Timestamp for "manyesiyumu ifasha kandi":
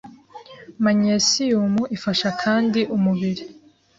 0.83-2.79